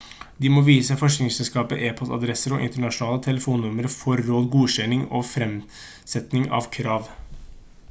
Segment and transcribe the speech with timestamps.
[0.43, 7.13] de må vise forsikringsselskapet e-postadresse og internasjonale telefonnummer for råd/godkjenning og fremsetning av krav